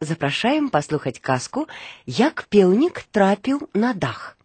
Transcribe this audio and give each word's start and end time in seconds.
запрашаем 0.00 0.68
паслухаць 0.74 1.18
казку 1.30 1.66
як 2.06 2.44
пеўнік 2.50 3.02
трапіў 3.12 3.64
на 3.74 3.94
дах 3.94 4.36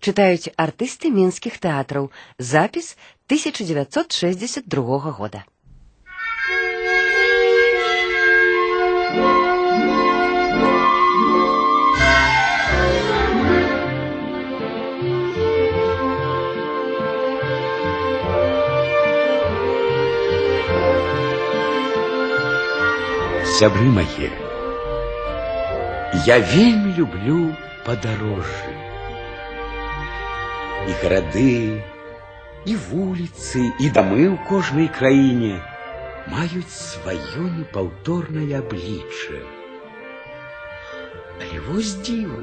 чытаюць 0.00 0.52
артысты 0.60 1.10
мінскіх 1.10 1.58
тэатраў 1.58 2.10
запіс 2.38 2.94
1962 3.28 5.12
года 5.20 5.44
сябры 23.56 23.86
мае 23.88 24.44
я 26.27 26.37
вельмі 26.53 26.93
люблю 26.97 27.39
падарожжы 27.85 28.73
і 30.91 30.95
гарады 31.01 31.81
і 32.65 32.77
вуліцы 32.89 33.65
і 33.79 33.91
дамы 33.97 34.23
ў 34.29 34.37
кожнай 34.49 34.89
краіне 34.99 35.57
маюць 36.33 36.77
сваё 36.77 37.49
непаўторнае 37.57 38.49
аблічча 38.61 39.41
але 41.41 41.61
вось 41.67 41.93
дзіва 42.05 42.41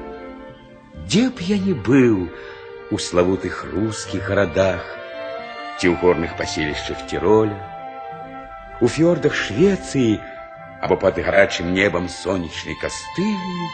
дзе 1.06 1.28
б 1.30 1.50
я 1.55 1.59
не 1.66 1.74
быў 1.91 2.23
у 2.91 2.98
славутых 3.09 3.66
рускіх 3.73 4.32
гарадах 4.32 4.95
ці 5.78 5.87
ў 5.88 5.95
горных 6.02 6.34
паселішчах 6.38 7.06
Тироля, 7.06 7.55
у 8.82 8.88
фьордах 8.91 9.34
Швецыі 9.34 10.18
або 10.82 10.96
под 10.96 11.18
гарачым 11.18 11.74
небам 11.74 12.09
сонечнай 12.09 12.74
кастылі, 12.74 13.68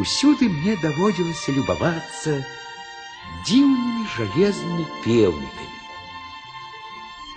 усюды 0.00 0.48
мне 0.48 0.76
даводзілася 0.82 1.52
любавацца 1.58 2.40
дзіўнымі 3.44 4.04
жалезнымі 4.16 4.84
пеўнікамі. 5.04 5.78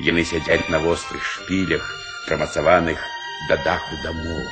Яны 0.08 0.23
сядзяць 0.30 0.70
на 0.70 0.80
вострых 0.80 1.23
шпілях, 1.26 1.84
прамацаваных 2.28 3.00
да 3.50 3.58
даху 3.66 3.95
дамоў. 4.03 4.44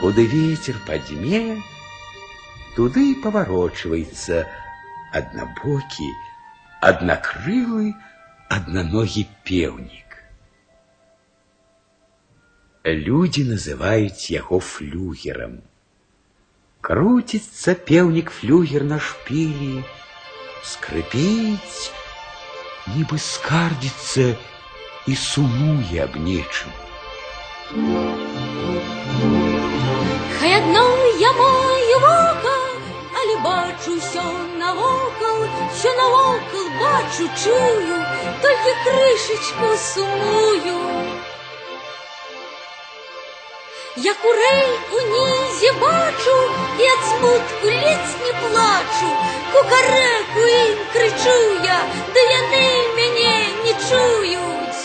Куды 0.00 0.26
ветер 0.26 0.78
падзьме, 0.86 1.60
туды 2.76 3.14
паварочваецца 3.22 4.44
аднабокі, 5.12 6.08
аднакрылы, 6.80 7.94
аднаногі 8.48 9.26
пеўнік. 9.44 10.03
Люди 12.85 13.41
называют 13.41 14.15
его 14.29 14.59
флюгером. 14.59 15.63
Крутится 16.81 17.73
певник 17.73 18.29
флюгер 18.29 18.83
на 18.83 18.99
шпиле, 18.99 19.83
скрипить, 20.63 21.91
нібы 22.85 23.17
скардится 23.17 24.37
и 25.07 25.15
сумуе 25.15 26.03
об 26.03 26.15
нечым. 26.17 26.69
Хай 30.39 30.53
адно 30.53 30.85
я 31.19 31.33
маю 31.33 31.99
вока, 32.05 32.59
але 33.17 33.35
бачу 33.43 33.99
все 33.99 34.21
навокал, 34.59 35.39
все 35.73 35.91
навокал 35.91 36.69
бачу, 36.79 37.27
чую, 37.43 37.97
только 38.43 38.69
крышечку 38.83 39.75
сумую. 39.75 41.14
Я 43.96 44.14
курей 44.14 44.68
унізе 44.92 45.72
бачу 45.80 46.36
і 46.78 46.86
ад 46.92 47.02
смутку 47.08 47.66
ледзь 47.66 48.14
не 48.24 48.32
плачу, 48.42 49.08
кукарэку 49.52 50.44
ім 50.46 50.78
крычу 50.92 51.36
я, 51.66 51.78
да 52.14 52.24
яны 52.32 52.62
мяне 52.96 53.34
не 53.64 53.74
чуюць. 53.88 54.82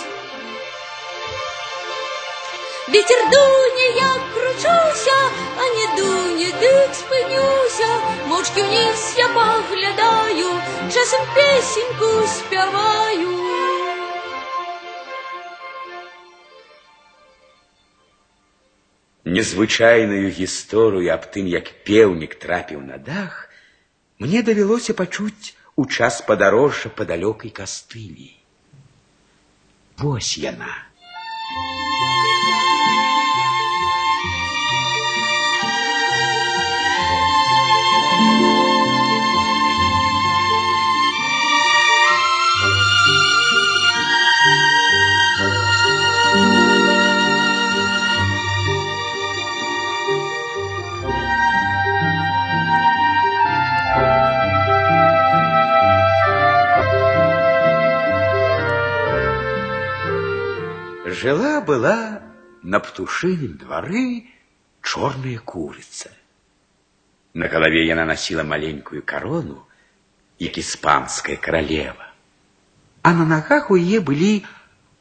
Ветер 2.87 3.21
дуне, 3.35 3.87
я 3.95 4.11
кручуся, 4.33 5.19
а 5.59 5.69
не 5.77 5.87
дуне, 5.95 6.51
дык 6.61 6.93
спынюся, 7.01 7.91
Мочки 8.27 8.61
ўніз 8.61 9.01
я 9.17 9.29
паглядаю, 9.29 10.51
часам 10.93 11.21
песеньку 11.35 12.27
спяваю. 12.27 13.78
незвычайную 19.29 20.31
гісторыю 20.31 21.09
аб 21.13 21.27
тым, 21.33 21.49
як 21.49 21.71
пеўнік 21.83 22.35
трапіў 22.41 22.81
на 22.85 22.97
дах, 22.97 23.49
мне 24.19 24.41
давялося 24.41 24.93
пачуць 24.93 25.55
у 25.75 25.85
час 25.85 26.21
падарожжа 26.27 26.89
па 26.89 27.05
далёкай 27.09 27.51
кастылі. 27.51 28.31
Вось 29.97 30.37
яна. 30.37 30.73
Жила-была 61.20 62.22
на 62.62 62.80
птушином 62.80 63.58
дворы 63.58 64.24
черная 64.82 65.38
курица. 65.38 66.10
На 67.34 67.46
голове 67.46 67.86
яна 67.86 68.06
носила 68.06 68.42
маленькую 68.42 69.02
корону, 69.02 69.66
як 70.38 70.56
испанская 70.56 71.36
королева. 71.36 72.10
А 73.02 73.12
на 73.12 73.26
ногах 73.26 73.70
у 73.70 73.74
яе 73.76 74.00
были 74.00 74.44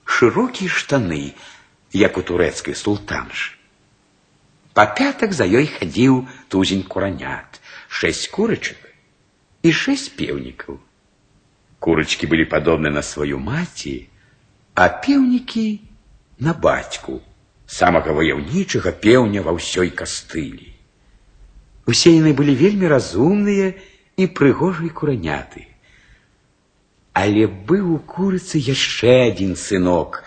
широкие 0.03 0.67
штаны, 0.67 1.35
як 1.93 2.17
у 2.17 2.21
турецкой 2.21 2.75
султанши. 2.75 3.55
По 4.73 4.87
пяток 4.87 5.31
за 5.31 5.45
ёй 5.45 5.67
ходил 5.67 6.27
тузень 6.49 6.83
куранят, 6.83 7.61
шесть 7.87 8.29
курочек 8.29 8.77
и 9.63 9.71
шесть 9.71 10.17
певников. 10.17 10.81
Курочки 11.79 12.25
были 12.25 12.43
подобны 12.43 12.89
на 12.89 13.03
свою 13.03 13.39
мать, 13.39 13.87
а 14.73 14.89
певники 14.89 15.88
на 16.38 16.54
бацьку, 16.54 17.20
самага 17.66 18.12
ваяўнічага 18.12 18.92
пеўня 19.04 19.42
ва 19.42 19.54
ўсёй 19.56 19.90
кастылі. 19.90 20.74
Усе 21.86 22.16
яны 22.16 22.32
былі 22.32 22.54
вельмі 22.56 22.88
разумныя 22.88 23.74
і 24.16 24.26
прыгожай 24.38 24.88
кураняты. 24.88 25.68
Але 27.12 27.46
быў 27.46 27.94
у 27.94 27.98
курыцы 28.02 28.58
яшчэ 28.58 29.30
адзін 29.30 29.54
сынок, 29.54 30.22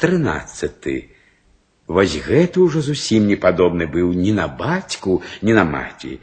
трынаццаты. 0.00 1.12
Вось 1.88 2.16
гэты 2.24 2.60
ўжо 2.64 2.80
зусім 2.84 3.28
не 3.28 3.36
падобны 3.36 3.88
быў 3.88 4.12
ні 4.12 4.32
на 4.32 4.48
бацьку, 4.48 5.20
ні 5.42 5.52
на 5.52 5.64
маці. 5.64 6.20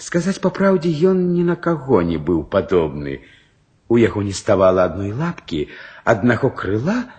Сказаць 0.00 0.40
па 0.40 0.50
праўдзе, 0.50 0.90
ён 1.12 1.22
ні 1.34 1.44
на 1.44 1.56
каго 1.56 2.02
не 2.02 2.18
быў 2.18 2.42
падобны. 2.48 3.20
У 3.90 3.98
яго 3.98 4.22
не 4.22 4.32
ставала 4.32 4.86
адной 4.88 5.12
лапкі, 5.12 5.66
аднаго 6.04 6.50
крыла 6.50 7.10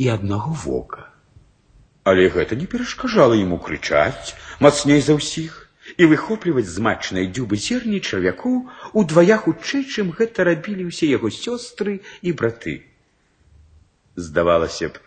і 0.00 0.08
аднаго 0.08 0.52
вока. 0.64 1.08
Але 2.04 2.28
гэта 2.30 2.56
не 2.58 2.66
перашкажала 2.70 3.34
ему 3.34 3.58
крычаць 3.58 4.36
мацней 4.60 5.00
за 5.02 5.16
ўсіх 5.18 5.66
і 5.96 6.06
выхопліваць 6.10 6.68
з 6.70 6.82
матчнай 6.86 7.26
дзюбы 7.30 7.58
зерні 7.62 7.98
чарвякоў 8.02 8.56
удвая 8.92 9.38
хутчэй, 9.42 9.82
чым 9.86 10.12
гэта 10.18 10.46
рабілі 10.46 10.90
ўсе 10.90 11.10
яго 11.10 11.30
сёстры 11.30 12.00
і 12.22 12.32
браты. 12.40 12.76
Здавалася 14.16 14.90
б, 14.90 15.02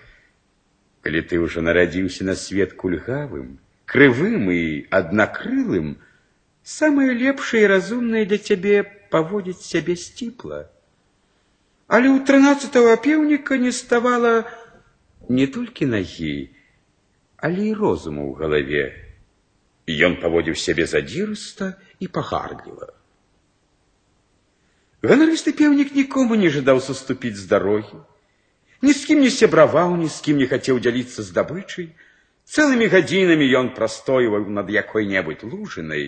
калі 1.03 1.21
ты 1.29 1.39
ўжо 1.43 1.63
нарадзіўся 1.65 2.27
на 2.27 2.35
свет 2.35 2.75
кульгавым, 2.79 3.59
крывым 3.85 4.51
і 4.53 4.63
аднакрылым, 4.93 5.97
самае 6.63 7.11
лепшае 7.21 7.63
і 7.65 7.71
разумнае 7.73 8.25
для 8.25 8.37
цябе 8.37 8.83
паводзіць 9.13 9.65
сябе 9.65 9.95
сціпла. 9.95 10.67
Але 11.89 12.13
ў 12.13 12.21
трынаццатого 12.29 12.93
пеўніка 13.01 13.57
не 13.57 13.71
ставала 13.73 14.45
не 15.29 15.47
толькі 15.47 15.85
нагі, 15.85 16.49
але 17.37 17.71
і 17.71 17.73
розуму 17.73 18.27
ў 18.29 18.33
галаве. 18.39 18.85
Ён 19.89 20.19
паводзіў 20.21 20.55
сябе 20.59 20.85
задзірыста 20.85 21.73
і 21.99 22.07
пагардліва. 22.07 22.93
Ганарысты 25.01 25.55
пеўнік 25.55 25.95
нікому 25.95 26.35
не 26.35 26.51
жадаў 26.51 26.83
саступіць 26.83 27.39
з 27.39 27.47
дарогі, 27.47 28.03
ні 28.81 28.93
з 28.93 29.05
кім 29.07 29.23
не 29.23 29.31
сябраваў, 29.31 29.95
ні 29.95 30.11
з 30.11 30.19
кім 30.21 30.43
не 30.43 30.47
хацеў 30.51 30.83
дзяліцца 30.83 31.23
здабычай, 31.23 31.89
Цэлымі 32.49 32.87
гадзінамі 32.89 33.45
ён 33.61 33.67
прастойваў 33.77 34.47
над 34.49 34.69
якой-небудзь 34.73 35.45
лужынай 35.45 36.05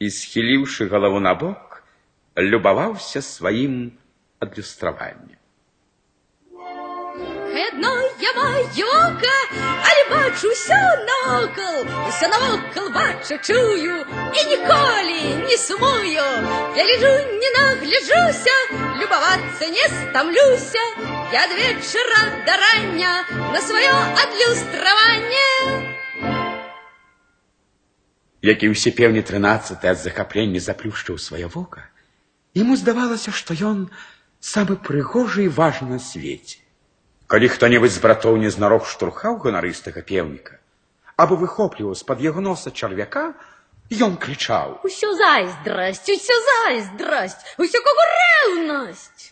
і, 0.00 0.06
схіліўшы 0.08 0.88
галаву 0.88 1.20
на 1.20 1.34
бок, 1.36 1.84
любаваўся 2.40 3.20
сваім 3.20 3.92
адлюстраваннем. 4.40 5.36
Одное 7.72 8.10
мое 8.36 8.84
око, 8.84 9.36
але 9.88 10.10
бачу 10.10 10.50
все 10.50 10.74
наокол, 11.08 11.86
все 12.10 12.28
наокол 12.28 12.90
бачу, 12.90 13.38
чую, 13.42 14.04
и 14.34 14.44
ніколи 14.44 15.46
не 15.48 15.56
сумую. 15.56 16.26
Я 16.76 16.84
лежу, 16.84 17.12
не 17.40 17.50
нагляжуся, 17.50 18.56
любоваться 19.00 19.66
не 19.66 19.88
стомлюся, 19.88 20.78
я 21.32 21.44
ад 21.44 21.52
вечера 21.52 22.44
до 22.46 22.52
рання 22.52 23.24
на 23.52 23.60
свое 23.60 23.92
адлюстраванне. 24.22 25.86
Як 28.42 28.62
і 28.62 28.72
ўсе 28.72 28.90
пеўні 28.90 29.20
трынаццаты 29.20 29.86
ад 29.86 29.98
захаплення 30.00 30.60
заплюшчыў 30.60 31.20
сваё 31.20 31.52
вока, 31.52 31.84
яму 32.54 32.76
здавалася, 32.76 33.30
што 33.30 33.52
ён 33.54 33.90
самы 34.40 34.76
прыгожы 34.80 35.44
і 35.44 35.52
важны 35.52 35.96
на 35.96 35.98
свеце. 36.00 36.58
Калі 37.30 37.48
хто-небудзь 37.48 37.94
з 37.94 38.02
братоў 38.02 38.36
незнарок 38.42 38.86
штурхаў 38.90 39.38
ганарыстага 39.42 40.02
пеўніка, 40.02 40.58
або 41.14 41.38
выхопліваў 41.42 41.94
з-пад 41.94 42.22
яго 42.24 42.42
носа 42.42 42.72
чарвяка, 42.74 43.22
ён 44.06 44.16
крычаў: 44.24 44.80
Усё 44.88 45.10
зайздрасць, 45.20 46.10
усё 46.14 46.36
зайздрасць, 46.48 47.38
усё 47.58 47.78
кого 47.86 48.06
рэўнасць. 48.14 49.30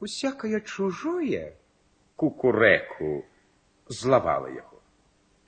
Усякае 0.00 0.60
чужое 0.60 1.52
кукурэку 2.16 3.24
злавала 3.88 4.48
яго. 4.48 4.80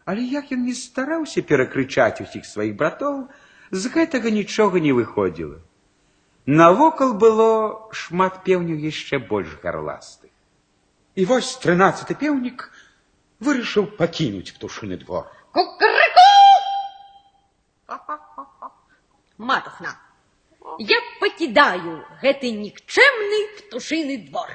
Але 0.05 0.25
як 0.25 0.53
ён 0.57 0.65
не 0.67 0.75
стараўся 0.75 1.43
перакрычаць 1.43 2.21
усіх 2.25 2.45
сваіх 2.45 2.75
братоў, 2.77 3.29
з 3.71 3.93
гэтага 3.95 4.33
нічога 4.35 4.81
не 4.81 4.93
выходзіла. 4.93 5.61
Навокал 6.47 7.15
было 7.15 7.49
шмат 7.93 8.43
пеўняў 8.45 8.77
яшчэ 8.91 9.21
больш 9.33 9.57
гарластых. 9.63 10.31
І 11.15 11.25
вось 11.27 11.57
трынаццаты 11.63 12.15
пеўнік 12.15 12.69
вырашыў 13.41 13.91
пакінуць 13.99 14.55
птушыны 14.57 14.97
двор. 14.97 15.27
Кукареку! 15.53 16.29
Матухна, 19.39 19.97
я 20.79 20.97
покидаю 21.19 22.07
гэты 22.23 22.51
никчемный 22.53 23.49
птушиный 23.59 24.19
двор. 24.29 24.49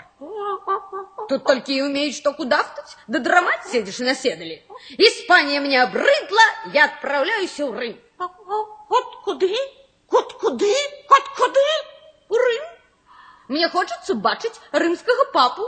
Тут 1.28 1.44
только 1.44 1.72
и 1.72 1.82
умеешь 1.82 2.16
что 2.16 2.34
кудахтать, 2.34 2.98
да 3.08 3.20
драмать 3.20 3.66
сидишь 3.68 4.00
на 4.00 4.16
седле. 4.16 4.64
Испания 4.98 5.60
мне 5.60 5.82
обрыдла, 5.82 6.46
я 6.72 6.86
отправляюсь 6.86 7.60
в 7.60 7.80
Рим. 7.80 8.00
От 8.18 9.24
куды? 9.24 9.56
От 10.10 10.34
куды? 10.34 10.74
От 11.10 11.30
куды? 11.38 11.60
У 12.30 12.36
Рим. 12.36 12.64
Мне 13.48 13.68
хочется 13.70 14.14
бачить 14.14 14.60
римского 14.72 15.32
папу. 15.32 15.64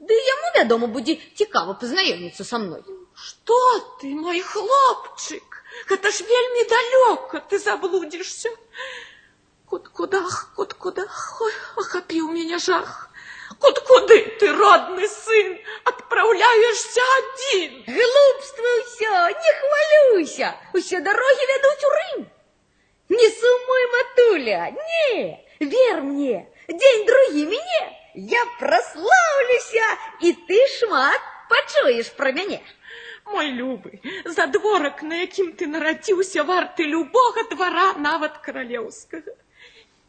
Да 0.00 0.14
и 0.14 0.26
ему, 0.32 0.52
вядома, 0.56 0.86
будзе 0.86 1.18
цікава 1.36 1.74
пазнаёміцца 1.80 2.44
са 2.44 2.58
мной. 2.58 2.82
Што 3.14 3.58
ты, 4.00 4.14
мой 4.14 4.40
хлопчык? 4.40 5.60
Гэта 5.90 6.10
ж 6.10 6.24
вельмі 6.24 6.64
далёка, 6.72 7.40
ты 7.50 7.58
заблудзішся. 7.58 8.50
Куд 9.66 9.88
кудах, 9.88 10.52
куд 10.56 10.72
кудах, 10.72 11.38
ой, 11.40 11.52
охапіў 11.76 12.32
мяне 12.32 12.58
жах. 12.58 13.10
Куд 13.58 13.78
куды 13.80 14.18
ты, 14.40 14.50
родны 14.52 15.06
сын, 15.06 15.58
отправляешься 15.84 17.02
один? 17.18 17.84
Глупство 17.86 18.72
ўсё, 18.80 19.14
не 19.44 19.52
хвалюйся, 19.60 20.56
усе 20.72 21.00
дороги 21.00 21.48
вядуць 21.52 21.84
у 21.84 21.94
Рым. 21.96 22.26
Не 23.10 23.28
сумуй, 23.28 23.86
матуля, 23.94 24.70
не, 24.70 25.44
вер 25.60 26.02
мне, 26.02 26.48
день 26.68 27.06
другі 27.06 27.46
мне, 27.46 27.82
я 28.14 28.44
прославлюся, 28.58 29.86
і 30.20 30.32
ты 30.48 30.58
шмат 30.78 31.20
пачуеш 31.48 32.10
пра 32.16 32.32
мяне. 32.32 32.60
Мой 33.26 33.50
любы, 33.50 34.00
задворак, 34.24 35.02
на 35.02 35.22
якім 35.22 35.52
ты 35.52 35.66
нарадзіўся, 35.66 36.42
варты 36.42 36.86
любога 36.86 37.44
двара, 37.50 37.92
нават 37.94 38.38
каралеўскага. 38.38 39.36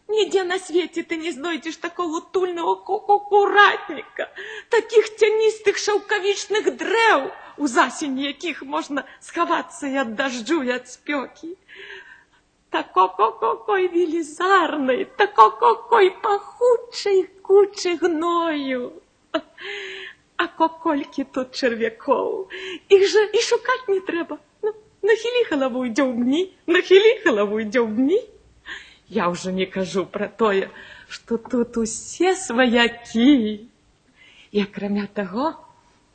Нигде 0.08 0.44
на 0.44 0.60
свете 0.60 1.04
ты 1.04 1.16
не 1.18 1.32
знойдешь 1.32 1.78
такого 1.78 2.22
тульного 2.22 2.76
кукуратника, 2.76 4.30
таких 4.70 5.16
тянистых 5.16 5.78
шелковичных 5.78 6.76
древ, 6.76 7.32
у 7.58 7.68
засені 7.68 8.24
яких 8.24 8.64
можна 8.64 9.04
сховаться 9.20 9.88
и 9.88 9.98
от 9.98 10.16
дождю, 10.16 10.64
и 10.64 10.72
от 10.72 10.90
спеки. 10.90 11.58
Тако-ко-ко-кой 12.70 13.88
велизарный, 13.88 15.06
тако-ко-кой 15.06 16.12
пахучей 16.12 17.28
кучи 17.42 17.98
гною. 17.98 18.94
А 20.38 20.48
кокольки 20.48 21.24
тут 21.24 21.52
червяков, 21.52 22.48
их 22.90 23.08
же 23.10 23.30
и 23.34 23.42
шукать 23.42 23.88
не 23.88 24.00
треба. 24.00 24.40
Ну, 24.62 24.74
нахили 25.02 25.46
голову, 25.52 25.86
йдем 25.86 26.24
дні, 26.24 26.54
нахили 26.68 27.22
голову, 27.26 27.60
йдем 27.60 27.96
дні. 27.96 28.24
Я 29.08 29.28
уже 29.28 29.52
не 29.52 29.66
кажу 29.66 30.06
про 30.06 30.28
тое, 30.28 30.70
что 31.10 31.38
тут 31.38 31.78
усе 31.78 32.36
сваякі. 32.36 33.68
І 34.52 34.62
акрамя 34.62 35.08
таго, 35.14 35.54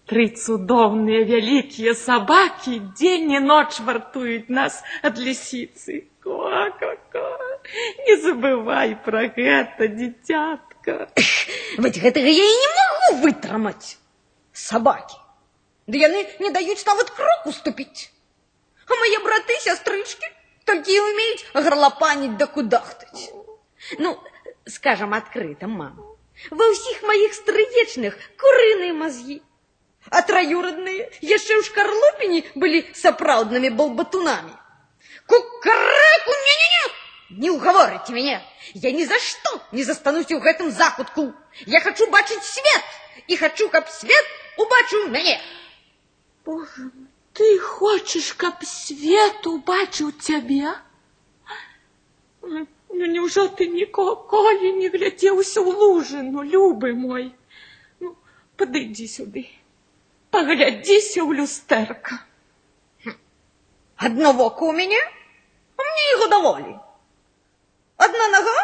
тры 0.07 0.27
цудоўныя 0.29 1.25
вялікія 1.29 1.95
сабакі 1.95 2.81
дзень 2.97 3.33
і 3.33 3.41
ноч 3.41 3.81
вартуюць 3.81 4.49
нас 4.49 4.83
ад 5.03 5.19
лісіцы. 5.19 6.05
Ко-ко-ко, 6.21 7.27
не 8.07 8.17
забывай 8.23 8.97
про 9.05 9.29
гэта, 9.29 9.89
дзіцятка. 9.89 11.09
Ведь 11.79 12.01
гэтага 12.03 12.33
я 12.33 12.45
і 12.45 12.57
не 12.65 12.73
могу 12.79 13.23
вытрымаць. 13.27 13.99
Собаки. 14.53 15.17
Да 15.87 15.99
яны 15.99 16.27
не 16.41 16.51
даюць 16.51 16.85
нават 16.87 17.11
крок 17.11 17.47
уступіць. 17.47 18.11
А 18.89 18.95
мои 18.95 19.19
браты, 19.23 19.55
сестрички, 19.61 20.27
только 20.65 20.91
и 20.91 20.99
умеют 20.99 21.45
горлопанить 21.55 22.37
да 22.37 22.47
кудахтать. 22.47 23.33
Ну, 23.99 24.19
скажем 24.67 25.15
открыто, 25.15 25.67
мама, 25.67 26.05
во 26.51 26.73
всех 26.73 27.03
моих 27.03 27.35
стрыечных 27.35 28.17
куриные 28.39 28.93
мозги. 28.93 29.43
А 30.11 30.23
троюродные 30.23 31.11
еще 31.21 31.57
у 31.59 31.63
шкарлупине 31.63 32.45
были 32.55 32.87
соправдными 32.95 33.71
болбатунами. 33.71 34.53
Кукареку, 35.31 36.31
не-не-не, 36.31 37.41
не 37.41 37.51
уговорите 37.51 38.13
меня. 38.13 38.43
Я 38.75 38.93
ни 38.93 39.05
за 39.05 39.19
что 39.19 39.63
не 39.73 39.83
застанусь 39.83 40.27
в 40.27 40.45
этом 40.45 40.71
закутку. 40.71 41.35
Я 41.67 41.81
хочу 41.81 42.09
бачить 42.11 42.43
свет, 42.43 42.83
и 43.27 43.37
хочу, 43.37 43.69
каб 43.69 43.89
свет 43.89 44.25
убачыў 44.57 45.09
мяне. 45.09 45.41
Боже 46.45 46.91
мой, 46.95 47.09
ты 47.33 47.59
хочешь, 47.59 48.33
каб 48.35 48.63
свет 48.65 49.47
убачыў 49.47 50.13
цябе? 50.13 50.73
Ну, 52.43 53.05
неужо 53.05 53.49
ты 53.49 53.67
ніколі 53.67 54.73
не 54.79 54.89
глядзеўся 54.89 55.61
ў 55.61 55.75
лужыну, 55.75 56.43
любы 56.43 56.95
мой? 56.95 57.35
Ну, 58.01 58.17
падыдзі 58.57 59.07
сюды, 59.11 59.51
паглядзіся 60.31 61.27
ў 61.27 61.35
люстэрка. 61.43 62.23
Одно 63.97 64.33
воко 64.33 64.65
у 64.65 64.73
меня, 64.73 65.01
а 65.01 65.11
мне 65.84 66.12
его 66.12 66.28
доволі. 66.28 66.80
Одна 67.98 68.28
нога, 68.28 68.60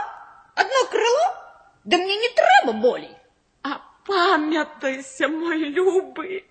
одно 0.56 0.86
крыло, 0.92 1.36
да 1.84 1.98
мне 1.98 2.18
не 2.18 2.30
трэба 2.30 2.74
болей. 2.82 3.16
А 3.64 3.82
памятайся, 4.06 5.28
мой 5.28 5.58
любы, 5.58 6.46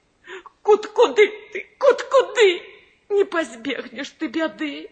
куд 0.62 0.86
куды 0.86 1.26
ты, 1.52 1.66
куд 1.78 2.02
куды, 2.02 2.62
не 3.08 3.24
позбегнешь 3.24 4.10
ты 4.10 4.28
беды. 4.28 4.90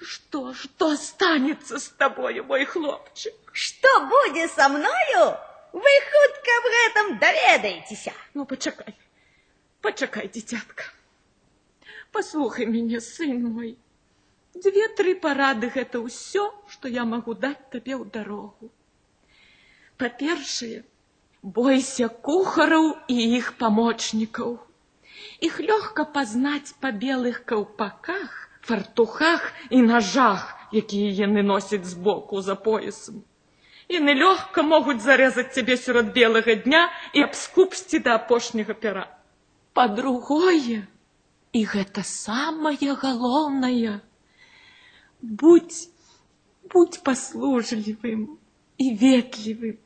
Что, 0.00 0.54
что 0.54 0.90
останется 0.90 1.78
с 1.78 1.88
тобой, 1.88 2.42
мой 2.42 2.64
хлопчик? 2.64 3.34
Что 3.52 3.88
будет 4.06 4.52
со 4.52 4.68
мною? 4.68 5.36
Вы 5.72 5.90
хутка 6.10 6.50
об 6.58 6.66
этом 6.90 7.18
доведаетесь. 7.18 8.08
Ну, 8.34 8.44
почекай, 8.44 8.94
почекай, 9.80 10.28
дитятка. 10.28 10.84
Послухай 12.12 12.66
меня, 12.66 13.00
сын 13.00 13.42
мой. 13.42 13.78
Две-три 14.55 15.15
парады – 15.15 15.75
это 15.75 16.05
все, 16.07 16.53
что 16.67 16.87
я 16.87 17.05
могу 17.05 17.33
дать 17.33 17.69
тебе 17.71 17.97
в 17.97 18.09
дорогу. 18.09 18.71
По-першее, 19.97 20.85
бойся 21.41 22.09
кухараў 22.09 22.97
и 23.07 23.37
их 23.37 23.57
помощников. 23.57 24.59
Их 25.39 25.59
легко 25.59 26.05
познать 26.05 26.75
по 26.79 26.91
белых 26.91 27.45
колпаках, 27.45 28.49
фартухах 28.61 29.53
і 29.69 29.81
ножах, 29.81 30.57
які 30.71 30.99
яны 30.99 31.41
носяць 31.43 31.85
збоку 31.85 32.41
за 32.41 32.55
поясом. 32.55 33.23
Яны 33.89 34.13
лёгка 34.13 34.63
могуць 34.63 35.01
зарэзаць 35.01 35.51
цябе 35.55 35.77
сярод 35.77 36.13
белага 36.13 36.55
дня 36.55 36.89
і 37.13 37.23
абскупсці 37.27 37.99
да 37.99 38.15
апошняга 38.15 38.73
пера. 38.73 39.09
Па-другое, 39.73 40.87
І 41.51 41.61
гэта 41.67 42.03
самае 42.07 42.95
галоўнае. 42.95 43.99
Будь, 45.25 45.89
будь 46.73 47.03
паслужлівым 47.03 48.37
і 48.77 48.85
ветлівым. 48.97 49.77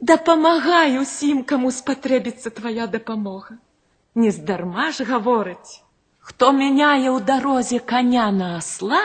Дапамагай 0.00 0.98
усім, 1.00 1.44
каму 1.44 1.70
спатрэбіцца 1.72 2.50
твая 2.50 2.86
дапамога. 2.86 3.56
Нездарма 4.14 4.90
ж 4.92 5.04
гаворыць, 5.08 5.80
хто 6.20 6.52
мяняе 6.52 7.08
ў 7.10 7.20
дарозе 7.20 7.80
коня 7.80 8.30
на 8.32 8.56
осла, 8.58 9.02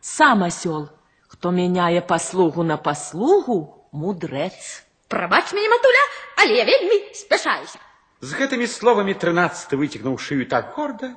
сам 0.00 0.44
асёл, 0.46 0.90
хто 1.26 1.50
мяняе 1.50 2.02
паслугу 2.02 2.62
на 2.62 2.76
паслугу, 2.76 3.88
мудрэц. 3.92 4.84
Прабач 5.08 5.52
мяне, 5.52 5.68
матуля, 5.68 6.04
але 6.36 6.58
я 6.58 6.64
вельмі 6.64 6.98
спяшаюся. 7.14 7.78
З 8.22 8.38
гэтымі 8.38 8.66
словамі 8.70 9.14
трынаццаты 9.18 9.76
выцягнуў 9.80 10.18
шыю 10.18 10.46
так 10.46 10.74
горда, 10.76 11.14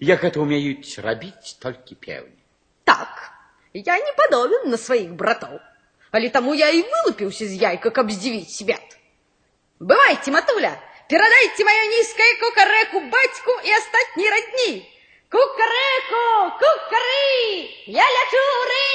як 0.00 0.24
гэта 0.24 0.40
ўмеюць 0.40 1.00
рабіць 1.04 1.56
толькі 1.60 1.96
пеўні. 2.00 2.40
Так, 2.84 3.19
я 3.72 3.98
не 3.98 4.12
падобен 4.18 4.70
на 4.70 4.78
сваіх 4.80 5.14
братоў. 5.14 5.60
Але 6.12 6.30
таму 6.34 6.54
я 6.54 6.70
і 6.72 6.82
вылупіўся 6.82 7.46
з 7.46 7.58
яйка, 7.60 7.90
каб 7.90 8.10
здзівіць 8.10 8.54
свят. 8.54 8.96
Бывайце, 9.80 10.32
матуля, 10.32 10.72
перадайце 11.10 11.66
маё 11.68 11.84
нізкае 11.92 12.32
кукарэку 12.40 13.04
бацьку 13.12 13.58
і 13.64 13.76
астатняй 13.80 14.32
радні. 14.36 14.72
Кукарэку, 15.28 16.24
кукары! 16.62 17.68
Я 17.86 18.08
лячу 18.16 18.40
ў 18.40 18.60
Рым! 18.70 18.86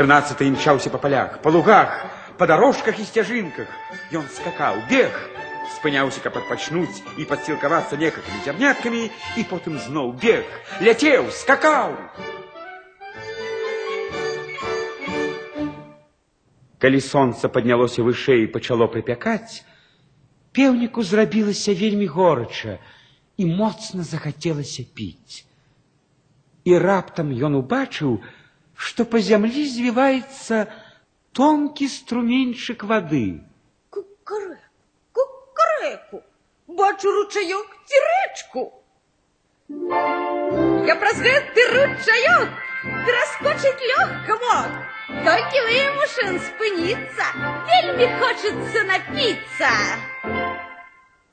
Трынаццаты 0.00 0.46
імчаўся 0.50 0.92
па 0.92 0.98
палях, 1.00 1.40
па 1.42 1.50
лугах, 1.50 1.92
па 2.38 2.46
дарожках 2.46 3.00
і 3.00 3.04
сцяжынках. 3.08 3.68
Ён 4.12 4.28
скакаў, 4.28 4.82
бег, 4.90 5.12
спыняўся, 5.76 6.20
каб 6.24 6.36
адпачнуць 6.40 7.02
і 7.16 7.24
падсілкавацца 7.28 7.96
некалькімі 8.00 8.42
зярняткамі, 8.44 9.02
і 9.36 9.42
потым 9.50 9.78
зноў 9.80 10.12
бег, 10.20 10.44
ляцеў, 10.80 11.30
скакаў. 11.32 11.96
Калі 16.76 17.00
сонца 17.00 17.48
паднялося 17.48 18.04
вышэй 18.04 18.44
і 18.44 18.52
пачало 18.52 18.86
прыпякаць, 18.92 19.64
пеўніку 20.52 21.02
зрабілася 21.02 21.72
вельмі 21.72 22.06
горача 22.06 22.76
і 23.36 23.48
моцна 23.48 24.04
захацелася 24.04 24.84
піць. 24.96 25.44
І 26.68 26.76
раптам 26.82 27.32
ён 27.32 27.56
убачыў, 27.60 28.20
што 28.80 29.04
па 29.12 29.20
зямлі 29.28 29.64
звіваецца 29.68 30.66
тонкі 31.36 31.88
струменьчык 31.88 32.84
вады. 32.90 33.44
Кукарэку, 33.90 34.62
кукарэку, 35.12 36.22
бачу 36.68 37.12
ручаёк 37.18 37.68
ці 37.88 38.02
рэчку. 38.08 38.64
Я 40.86 40.94
праз 41.02 41.18
гэты 41.26 41.62
ручаёк 41.72 42.50
пераскочыць 43.06 43.88
лёгка 43.90 44.36
мог. 44.44 44.70
Толькі 45.26 45.62
вымушан 45.66 46.38
спыніцца, 46.46 47.26
вельмі 47.68 48.06
хочацца 48.20 48.82
напіцца. 48.90 49.70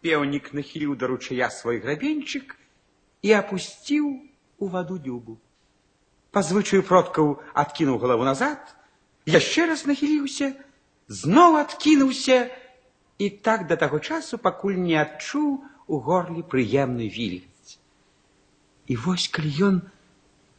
Пеўнік 0.01 0.51
нахіліў 0.57 0.95
да 0.99 1.07
ручая 1.07 1.49
свой 1.49 1.79
грабеньчык 1.79 2.55
і 3.21 3.33
апусціў 3.39 4.09
у 4.59 4.67
ваду 4.67 4.97
дзюбу. 4.99 5.37
Па 6.37 6.41
звычаю 6.41 6.81
продкаў 6.81 7.37
адкінуў 7.53 7.99
галаву 8.01 8.25
назад, 8.25 8.59
яшчэ 9.29 9.69
раз 9.69 9.85
нахіліўся, 9.85 10.53
зноў 11.07 11.57
адкінуўся 11.61 12.49
і 13.19 13.29
так 13.29 13.67
да 13.69 13.77
таго 13.77 13.99
часу, 13.99 14.37
пакуль 14.37 14.79
не 14.81 14.97
адчуў 14.97 15.61
у 15.87 15.99
горле 15.99 16.41
прыемны 16.41 17.09
вільгаць. 17.09 17.77
І 18.87 18.97
вось 18.97 19.27
калі 19.27 19.51
ён 19.69 19.75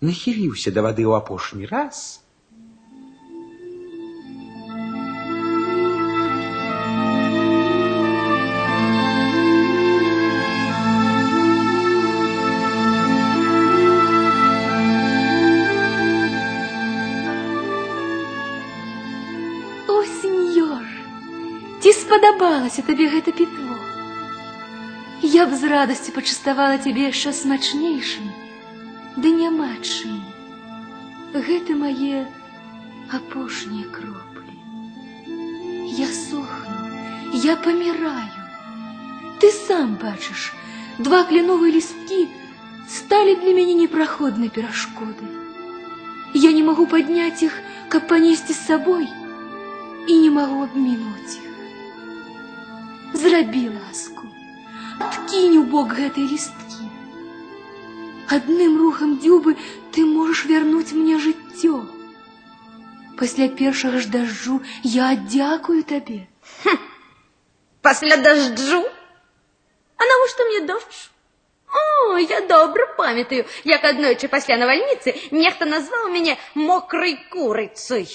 нахіліўся 0.00 0.70
да 0.70 0.86
вады 0.86 1.02
ў 1.02 1.18
апошні 1.18 1.66
раз, 1.66 2.22
спадабалася 22.68 22.82
табе 22.84 23.08
гэта 23.08 23.32
пітво? 23.32 23.74
Я 25.24 25.46
б 25.48 25.56
з 25.56 25.64
радасцю 25.64 26.12
пачаставала 26.12 26.76
цябе 26.76 27.08
яшчэ 27.08 27.32
смачнейшым, 27.32 28.26
ды 29.16 29.32
няма 29.32 29.68
чым. 29.80 30.20
Гэта 31.32 31.72
мае 31.72 32.28
апошнія 33.18 33.88
кроплі. 33.88 34.60
Я 36.00 36.08
сохну, 36.12 36.84
я 37.46 37.56
паміраю. 37.56 38.44
Ты 39.40 39.50
сам 39.50 39.96
бачыш, 39.96 40.52
два 40.98 41.24
кляновыя 41.24 41.72
лісткі 41.72 42.28
сталі 42.98 43.40
для 43.40 43.56
мяне 43.56 43.78
непраходнай 43.80 44.52
перашкодай. 44.52 45.32
Я 46.44 46.52
не 46.52 46.62
магу 46.68 46.84
падняць 46.92 47.40
іх, 47.48 47.56
каб 47.88 48.06
панесці 48.12 48.52
з 48.52 48.60
сабой, 48.68 49.08
і 50.12 50.20
не 50.20 50.30
магу 50.30 50.60
абмінуць 50.68 51.40
іх. 51.40 51.47
Зрабі 53.28 53.68
ласку, 53.68 54.26
адкінь 55.00 55.58
у 55.58 55.62
бок 55.68 55.92
гэтай 55.98 56.24
лісткі. 56.24 56.88
Адным 58.36 58.78
рухам 58.80 59.18
дзюбы 59.20 59.56
ты 59.92 60.04
можаш 60.08 60.44
вярнуць 60.50 60.96
мне 60.96 61.18
жыццё. 61.20 61.84
Пасля 63.18 63.48
першага 63.48 64.00
ж 64.00 64.10
дажджу 64.14 64.60
я 64.82 65.14
дзякую 65.14 65.84
табе. 65.84 66.26
Пасля 67.82 68.16
дажджу? 68.16 68.82
А 69.96 70.06
навошта 70.06 70.44
мне 70.44 70.60
дождж? 70.66 71.08
О, 71.74 72.16
я 72.18 72.40
добра 72.40 72.86
памятаю, 72.96 73.44
як 73.64 73.84
аднойчы 73.84 74.28
пасля 74.28 74.56
навальніцы 74.56 75.14
нехта 75.30 75.66
назваў 75.66 76.08
мяне 76.14 76.36
мокрай 76.54 77.16
курыцай. 77.30 78.06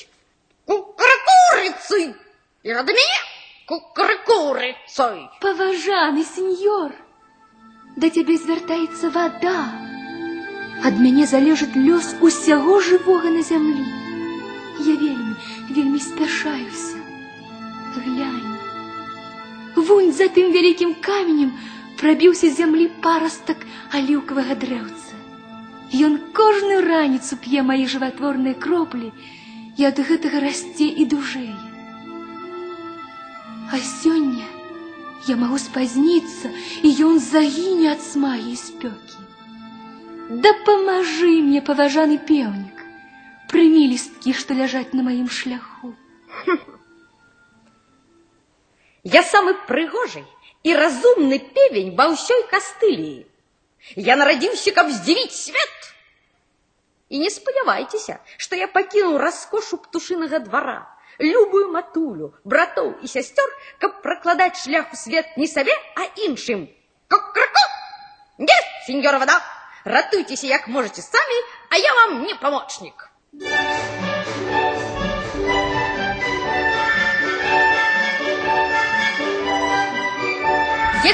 Кукрыкурыцай! 0.66 2.16
І 2.64 2.74
рада 2.74 2.96
мяне 2.96 3.20
кукрыкурыцай! 3.66 5.30
Паважаны 5.42 6.24
сеньор, 6.24 6.92
да 7.96 8.10
цябе 8.10 8.38
звяртаецца 8.38 9.10
вада. 9.16 9.60
Ад 10.88 11.00
мяне 11.04 11.26
залежыць 11.28 11.76
лёс 11.76 12.16
усяго 12.22 12.80
жывога 12.80 13.30
на 13.36 13.44
зямлі. 13.44 13.86
Я 14.80 14.96
вельмі, 14.96 15.36
вельмі 15.70 16.00
спяшаюся. 16.00 16.98
Глянь. 17.96 18.50
Вунь 19.76 20.12
за 20.16 20.30
тым 20.36 20.52
вялікім 20.56 20.96
каменем 21.04 21.52
прабіўся 22.00 22.48
з 22.50 22.56
зямлі 22.64 22.88
парастак 23.06 23.66
аліўкавага 23.92 24.56
дрэўца. 24.66 25.20
Ён 26.08 26.20
кожную 26.34 26.82
раніцу 26.86 27.38
п'е 27.44 27.62
мае 27.70 27.86
жыватворныя 27.94 28.56
кроплі 28.66 29.12
і 29.78 29.90
ад 29.90 30.00
гэтага 30.00 30.46
расце 30.46 30.88
і 31.04 31.06
дужэе. 31.14 31.63
А 33.72 33.78
сёння 33.78 34.48
я 35.28 35.36
магу 35.36 35.60
спазніцца, 35.62 36.50
і 36.84 36.90
ён 37.06 37.20
загіне 37.20 37.92
ад 37.94 38.02
смагі 38.02 38.54
і 38.54 38.60
спёкі. 38.60 39.20
Дапамажы 40.46 41.32
мне, 41.46 41.62
паважаны 41.66 42.18
пеўнік, 42.22 42.84
прымі 43.52 43.88
лісткі, 43.94 44.34
што 44.34 44.58
ляжаць 44.58 44.94
на 44.94 45.06
маім 45.06 45.30
шляху. 45.30 45.94
Я 49.04 49.24
самы 49.24 49.56
прыгожы 49.70 50.22
і 50.64 50.76
разумны 50.76 51.40
певень 51.56 51.96
ва 51.98 52.12
ўсёй 52.14 52.46
кастыліі. 52.52 53.26
Я 53.96 54.16
нарадзіўся, 54.20 54.72
каб 54.76 54.92
здзівіць 54.92 55.34
свет. 55.34 55.78
І 57.10 57.20
не 57.26 57.30
спадзявайцеся, 57.34 58.20
што 58.38 58.60
я 58.60 58.68
пакінуў 58.68 59.18
раскошу 59.18 59.82
птушынага 59.82 60.40
двара, 60.46 60.86
любую 61.20 61.72
матулю, 61.72 62.34
братоў 62.44 62.96
і 63.04 63.08
сясцёр, 63.08 63.50
каб 63.80 64.02
пракладаць 64.02 64.64
шлях 64.64 64.94
у 64.94 64.96
свет 64.96 65.38
не 65.38 65.48
сабе, 65.48 65.76
а 65.96 66.08
іншым. 66.28 66.68
Ку-ку-ку! 67.10 67.66
Не, 68.38 68.60
сеньора 68.88 69.20
вода, 69.20 69.42
ратуйцеся 69.86 70.48
як 70.48 70.68
можете 70.68 71.02
самі, 71.02 71.40
а 71.70 71.78
я 71.78 71.94
вам 71.94 72.24
не 72.24 72.36
памочнік. 72.36 73.10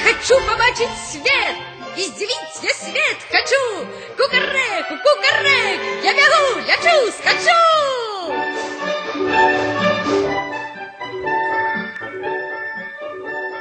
хочу 0.06 0.42
побачить 0.48 0.90
свет, 1.12 1.56
і 1.98 2.02
здивіть 2.02 2.60
я 2.64 2.74
свет 2.74 3.18
хочу. 3.32 3.88
Кукареку, 4.18 4.96
кукарек, 5.04 5.80
я 6.04 6.14
бегу, 6.14 6.62
лечу, 6.68 7.12
скачу. 7.12 7.62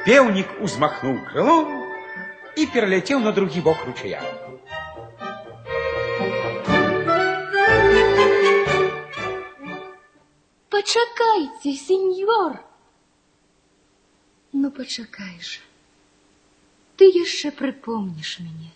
Певник 0.09 0.47
узмахнул 0.59 1.19
крылом 1.23 1.85
и 2.55 2.65
перелетел 2.65 3.19
на 3.19 3.31
другий 3.31 3.61
бок 3.61 3.77
ручья. 3.85 4.19
Почакайте, 10.71 11.73
сеньор. 11.73 12.59
Ну, 14.51 14.71
почакай 14.71 15.39
же. 15.41 15.59
Ты 16.97 17.05
еще 17.05 17.51
припомнишь 17.51 18.39
мне. 18.39 18.71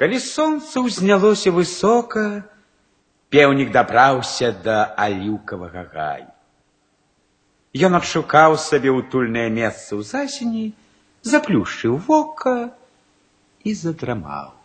Калі 0.00 0.18
сонца 0.24 0.80
ўзнялося 0.80 1.52
высока, 1.52 2.48
пеўнік 3.28 3.72
дабраўся 3.74 4.48
да 4.64 4.76
аліўкавага 4.96 5.84
гаю. 5.92 6.30
Ён 7.86 7.94
адшукаў 8.00 8.56
сабе 8.58 8.90
ўтульнае 8.90 9.46
месца 9.54 9.94
ў 9.94 10.02
засені, 10.02 10.66
заплюшчыў 11.22 12.00
вока 12.08 12.74
і 13.62 13.74
задрамаў. 13.74 14.56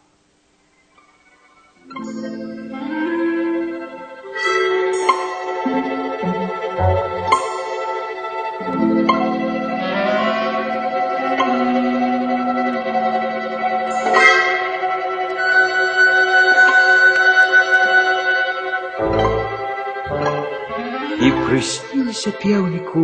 І 21.25 21.31
прыснілася 21.45 22.31
пеўніку, 22.41 23.03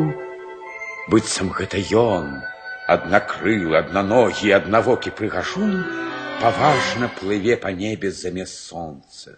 быццам 1.12 1.52
гэта 1.58 1.80
ён, 2.02 2.28
аднакрылы, 2.96 3.78
аднаногі, 3.80 4.52
аднавокі 4.58 5.14
прыгажун, 5.20 5.78
паважна 6.42 7.10
плыве 7.20 7.56
па 7.64 7.72
небе 7.72 8.12
замест 8.12 8.60
сонца. 8.68 9.38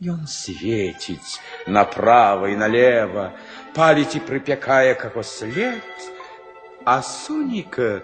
Ён 0.00 0.26
свеціць 0.28 1.40
направа 1.66 2.48
і 2.52 2.56
налево, 2.60 3.30
паліць 3.76 4.16
і 4.18 4.24
прыпякае 4.28 4.94
каго 5.00 5.22
след, 5.24 6.08
а 6.84 7.00
Соніка, 7.02 8.02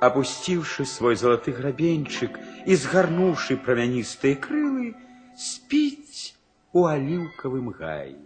опусціўшы 0.00 0.86
свой 0.86 1.16
залаты 1.16 1.54
грабеньчык 1.56 2.38
і 2.66 2.76
згарнуўшы 2.84 3.56
прамяністыя 3.66 4.38
крылы, 4.46 4.94
спіць 5.38 6.34
у 6.72 6.86
аліўкавым 6.90 7.74
гаі. 7.80 8.16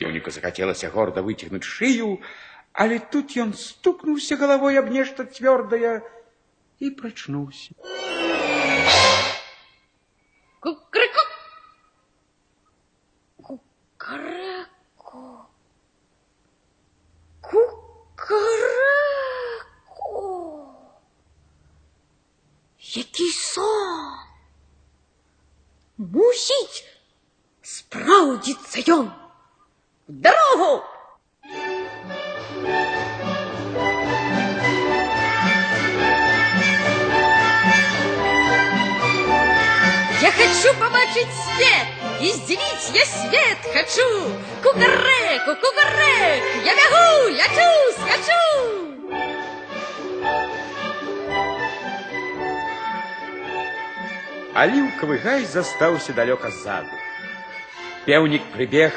Пеўніку 0.00 0.30
захацелася 0.30 0.90
горда 0.92 1.22
выцягнуць 1.24 1.64
шыю, 1.64 2.20
але 2.72 2.98
тут 2.98 3.32
ён 3.40 3.54
стукнуўся 3.56 4.36
галавой 4.36 4.76
аб 4.76 4.92
нешта 4.92 5.24
цвёрдае 5.24 6.04
і 6.78 6.90
прачнуўся. 6.90 7.72
Кукареку. 10.60 11.24
Кукареку. 13.40 15.24
Кукареку. 17.40 18.86
Який 22.80 23.32
сон. 23.32 24.18
Мусить 25.96 26.84
спраўдзіцца 27.62 28.84
ён. 28.92 29.19
В 30.10 30.12
дорогу! 30.12 30.84
Я 40.22 40.32
хочу 40.32 40.74
побачить 40.80 41.28
свет, 41.44 41.86
и 42.20 42.30
сделить 42.30 42.90
я 42.94 43.04
свет 43.04 43.58
хочу. 43.72 44.30
Кукареку, 44.62 45.54
кукарек, 45.60 46.42
я 46.64 46.74
бегу, 46.74 47.28
лечу, 47.30 47.92
скачу. 48.00 48.86
Аліўкавы 54.54 55.18
гай 55.18 55.44
застаўся 55.44 56.14
далёка 56.14 56.50
ззаду. 56.50 56.96
Пеўнік 58.06 58.42
прыбег 58.54 58.94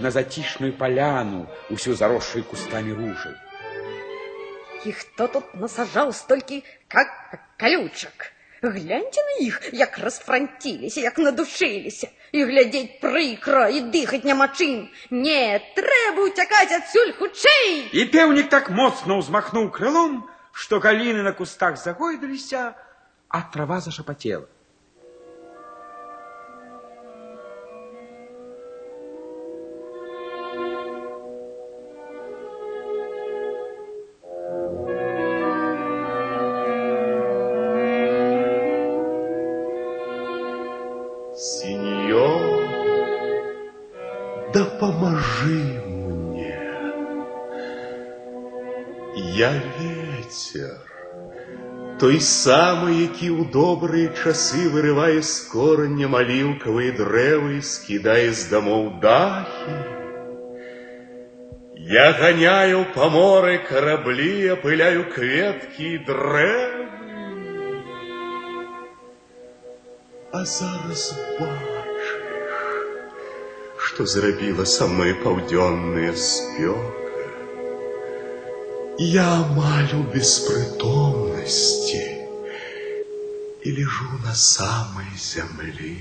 на 0.00 0.10
зацішную 0.10 0.72
поляну, 0.72 1.46
усю 1.70 1.94
заросшую 1.94 2.44
кустами 2.44 2.90
ружей. 2.90 3.34
И 4.84 4.92
кто 4.92 5.28
тут 5.28 5.54
насажал 5.54 6.12
столькі 6.12 6.64
как 6.88 7.08
колючек? 7.58 8.32
Гляньте 8.62 9.20
на 9.22 9.46
іх, 9.46 9.60
як 9.72 9.98
расфранціліся, 9.98 11.00
як 11.00 11.18
надушыліся. 11.18 12.08
І 12.32 12.44
глядзець 12.44 13.00
прыкра, 13.00 13.68
і 13.68 13.80
дыхаць 13.92 14.24
няма 14.24 14.48
чым. 14.56 14.88
Не, 15.10 15.60
трэба 15.76 16.24
уцякаць 16.24 16.72
адсюль 16.72 17.12
хутчэй. 17.18 17.92
І 17.92 18.08
пеўнік 18.08 18.48
так 18.48 18.70
моцна 18.70 19.20
ўзмахнуў 19.20 19.68
крылом, 19.68 20.24
што 20.52 20.80
галіны 20.80 21.22
на 21.22 21.32
кустах 21.32 21.76
загойдаліся, 21.76 22.72
а 23.28 23.42
трава 23.52 23.80
зашапатела. 23.84 24.48
поможи 45.38 45.80
мне. 45.86 46.58
Я 49.36 49.52
ветер, 49.78 50.78
той 52.00 52.20
самый, 52.20 53.06
які 53.06 53.30
ў 53.30 53.50
добрыя 53.50 54.10
часы 54.10 54.66
вырывае 54.68 55.22
з 55.22 55.46
корання 55.50 56.08
маліўкавыя 56.10 56.96
дрэвы, 56.98 57.62
скідае 57.62 58.32
з 58.34 58.50
дамоў 58.50 58.98
дахі. 59.00 59.76
Я 61.76 62.12
гоняю 62.18 62.86
по 62.94 63.10
моры 63.10 63.58
корабли, 63.58 64.50
опыляю 64.50 65.06
кветкі 65.14 65.94
і 65.94 65.98
дрэвы. 66.10 66.82
А 70.34 70.44
зараз 70.44 71.14
бачыш, 71.38 71.77
што 73.98 74.06
зрабіла 74.06 74.64
са 74.66 74.86
мной 74.86 75.14
паўдзённая 75.22 76.12
спёка. 76.14 77.24
Я 78.98 79.26
амаль 79.42 79.94
у 79.98 80.02
беспрытомнасці 80.14 82.04
і 83.64 83.72
лежу 83.78 84.10
на 84.24 84.34
самай 84.34 85.10
зямлі. 85.18 85.96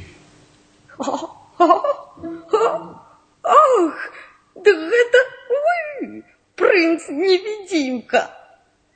Ах, 3.44 4.00
да 4.56 4.72
гэта 4.72 5.20
вы, 5.50 6.24
прынц-невідзімка. 6.56 8.22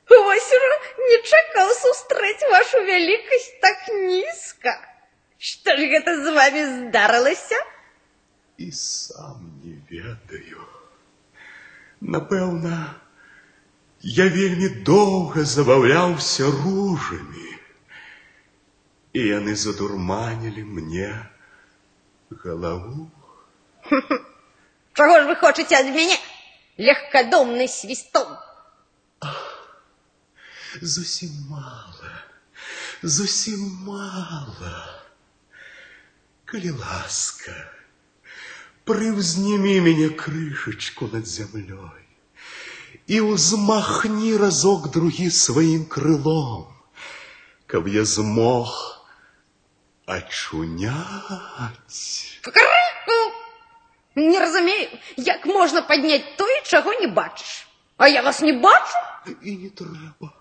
Вось 0.08 0.52
ужо 0.58 0.76
не 1.08 1.18
чакаў 1.22 1.72
сустрэць 1.80 2.48
вашу 2.50 2.84
вялікасць 2.84 3.50
так 3.60 3.88
нізка. 3.94 4.78
Што 5.38 5.76
ж 5.76 5.90
гэта 5.90 6.14
з 6.22 6.32
вами 6.38 6.62
здарылася? 6.76 7.58
І 8.58 8.70
сам 8.72 9.60
не 9.64 9.74
ведаю. 9.90 10.64
Напэўна, 12.00 12.94
я 14.02 14.26
вельмі 14.28 14.68
доўга 14.88 15.44
забаўляўся 15.44 16.50
ружамі, 16.50 17.52
і 19.12 19.20
яны 19.26 19.54
задурманілі 19.54 20.64
мне 20.64 21.10
галаву. 22.30 23.10
Чаго 24.94 25.20
ж 25.20 25.26
вы 25.30 25.36
хочаце 25.36 25.78
ад 25.78 25.94
мяне? 25.94 26.18
Легкадумны 26.78 27.68
свістом. 27.68 28.38
зусім 30.82 31.30
мала, 31.50 32.22
зусім 33.02 33.60
мала. 33.86 35.04
Калі 36.44 36.70
ласка, 36.70 37.70
прыўзнімі 38.88 39.80
мяне 39.86 40.08
крышачку 40.24 41.08
над 41.12 41.26
зямлёй 41.26 42.08
і 43.08 43.20
ўзмахні 43.24 44.36
разок 44.36 44.90
другі 44.92 45.30
сваім 45.32 45.84
крылом, 45.88 46.68
каб 47.66 47.88
я 47.88 48.04
змог 48.04 48.72
ачуняць. 50.04 50.92
Кукареку! 52.44 53.18
Не 54.14 54.40
разумею, 54.40 54.88
як 55.16 55.46
можна 55.46 55.82
падняць 55.82 56.36
тое, 56.36 56.62
чаго 56.64 56.92
не 57.00 57.06
бачыш. 57.06 57.66
А 57.96 58.08
я 58.08 58.22
вас 58.22 58.40
не 58.42 58.52
бачу? 58.52 58.98
І 59.42 59.56
не 59.56 59.70
трэба. 59.70 60.32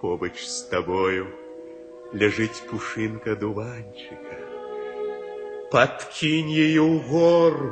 Побач 0.00 0.42
з 0.42 0.62
табою 0.70 1.26
ляжыць 2.14 2.66
пушынка 2.70 3.36
дуванчыка. 3.36 4.53
Падкінь 5.70 6.50
яе 6.50 6.82
ўгору 6.82 7.70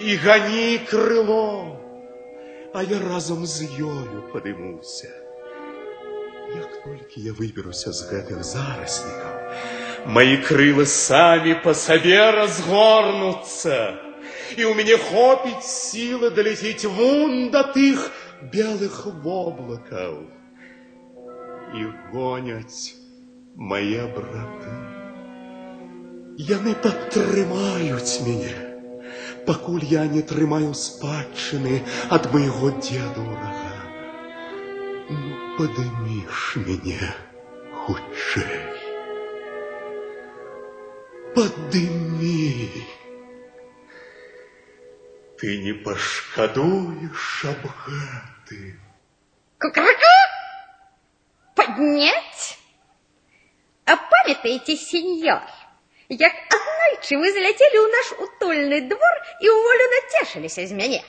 і 0.00 0.16
гані 0.20 0.78
крылом, 0.88 1.80
а 2.74 2.82
я 2.82 2.98
разам 3.00 3.46
з 3.46 3.64
ёю 3.80 4.24
падымуся. 4.32 5.08
Як 6.54 6.70
толькі 6.84 7.24
я 7.24 7.32
выберуся 7.32 7.92
з 7.96 8.06
гэтых 8.10 8.44
зараснікаў, 8.44 9.34
мои 10.06 10.36
крылы 10.44 10.86
самі 10.86 11.56
па 11.64 11.74
сабе 11.74 12.20
разгорнуцца, 12.36 13.78
і 14.58 14.62
ў 14.68 14.72
мяне 14.78 15.00
хопіць 15.08 15.64
сілы 15.64 16.30
даляціць 16.30 16.84
вун 16.84 17.50
да 17.54 17.64
тых 17.74 18.10
белых 18.54 19.06
воблакаў. 19.24 20.18
І 21.74 21.88
гоняць 22.12 22.94
мае 23.56 24.04
браты. 24.14 24.87
Яны 26.50 26.74
падтрымаюць 26.84 28.20
мяне, 28.26 28.54
пакуль 29.46 29.84
я 29.90 30.06
не 30.14 30.22
трымаю 30.30 30.72
спадчыны 30.74 31.82
ад 32.16 32.26
майго 32.32 32.72
дзеда 32.80 33.22
ўрага. 33.22 33.74
Ну, 35.10 35.36
падыміш 35.58 36.42
мяне 36.66 37.12
хутчэй. 37.84 38.74
Падымі. 41.34 42.84
Ты 45.38 45.58
не 45.62 45.72
пашкадуеш 45.86 47.28
аб 47.50 47.62
гэтым. 47.84 48.80
Кукареку! 49.60 50.14
Поднять? 51.54 52.58
А 53.86 53.96
памятаете, 53.96 54.76
сеньор, 54.76 55.42
як 56.08 56.34
аднойчы 56.52 57.16
вы 57.16 57.32
залетели 57.32 57.78
ў 57.80 57.88
наш 57.92 58.06
утульны 58.24 58.80
двор 58.88 59.16
і 59.40 59.46
ўволю 59.48 59.86
нацешыліся 59.94 60.66
з 60.66 60.72
мяне? 60.72 61.00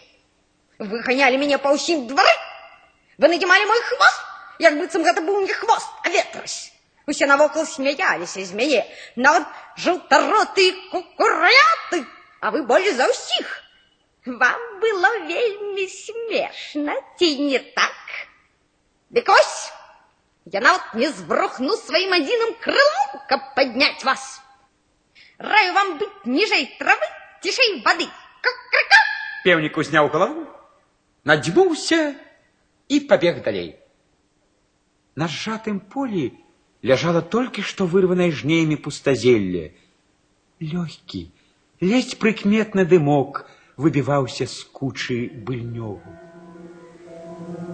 Вы 0.80 1.02
ганялі 1.04 1.40
мяне 1.40 1.58
па 1.58 1.76
ўсім 1.76 2.08
двары? 2.08 2.36
Вы 3.18 3.32
надзімалі 3.32 3.66
мой 3.66 3.82
хвост, 3.92 4.24
як 4.60 4.80
быццам 4.80 5.04
гэта 5.04 5.22
быў 5.24 5.44
не 5.48 5.54
хвост, 5.54 5.88
а 6.04 6.10
ветрась. 6.10 6.72
Усе 7.08 7.28
навокал 7.28 7.66
смяяліся 7.66 8.44
з 8.44 8.52
мяне, 8.58 8.82
нават 9.16 9.46
жаўтароты 9.78 10.68
і 10.68 10.76
кукуряты, 10.92 12.04
а 12.42 12.52
вы 12.52 12.64
болей 12.64 12.92
за 12.92 13.08
ўсіх. 13.08 13.62
Вам 14.26 14.62
было 14.82 15.12
вельмі 15.30 15.86
смешна, 15.88 16.96
ці 17.20 17.30
не 17.46 17.60
так? 17.60 17.94
Дык 19.14 19.30
ось, 19.30 19.72
я 20.46 20.62
нават 20.62 20.96
не 20.98 21.12
збрухну 21.14 21.78
сваім 21.78 22.18
адзіным 22.18 22.56
крылом, 22.64 23.22
каб 23.30 23.54
падняць 23.56 24.04
вас. 24.04 24.42
Раю 25.40 25.74
вам 25.74 25.98
быць 26.00 26.26
ніжэй 26.26 26.66
травы, 26.80 27.08
цішэй 27.44 27.82
вады. 27.86 28.08
Ка-ка-ка! 28.42 29.00
Певник 29.44 29.78
узнял 29.78 30.08
голову, 30.08 30.48
надзьмуўся 31.24 32.16
и 32.88 33.00
побег 33.00 33.44
далей. 33.44 33.76
На 35.16 35.28
сжатым 35.28 35.80
поле 35.80 36.34
лежало 36.82 37.22
только 37.22 37.62
что 37.62 37.86
вырванное 37.86 38.32
жнеями 38.32 38.76
пустозелье. 38.76 39.76
Легкий, 40.60 41.32
ледь 41.80 42.18
прикметно 42.18 42.86
дымок 42.86 43.50
выбивался 43.76 44.46
с 44.46 44.64
кучи 44.64 45.28
быльнёву. 45.28 46.02
Да 47.58 47.69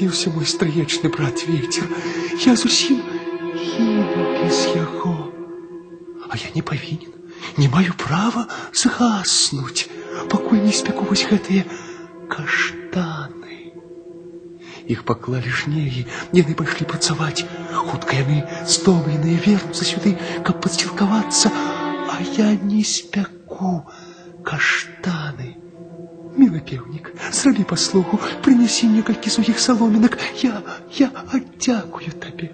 падзеўся 0.00 0.30
мой 0.32 0.46
стрыечны 0.46 1.10
брат 1.12 1.44
ветер. 1.46 1.84
Я 2.44 2.56
зусім 2.56 3.02
гіну 3.52 4.24
без 4.40 4.66
яго. 4.72 5.28
А 6.30 6.36
я 6.36 6.48
не 6.54 6.62
павінен, 6.62 7.12
не 7.58 7.68
маю 7.68 7.92
права 7.96 8.48
згаснуць, 8.72 9.88
пакуль 10.30 10.64
не 10.64 10.72
спеку 10.72 11.04
вось 11.04 11.26
гэтыя 11.28 11.64
каштаны. 12.28 13.76
Іх 14.88 15.04
паклалі 15.04 15.50
жнеі, 15.50 16.06
яны 16.32 16.56
пайшлі 16.56 16.88
працаваць. 16.88 17.44
Хутка 17.72 18.16
яны 18.16 18.48
стомленыя 18.64 19.36
вернуцца 19.44 19.84
сюды, 19.84 20.16
каб 20.40 20.62
падсцілкавацца, 20.64 21.52
а 21.52 22.16
я 22.38 22.56
не 22.56 22.82
спяку 22.82 23.84
каштаны. 24.40 25.56
Мілы 26.36 26.64
пеўнік, 27.30 27.34
зрабі 27.34 27.64
паслугу, 27.64 28.18
прынясі 28.42 28.86
некалькі 28.86 29.30
сухіх 29.30 29.60
саломінак. 29.60 30.18
Я, 30.42 30.62
я 30.90 31.10
аддзякую 31.32 32.12
табе. 32.20 32.50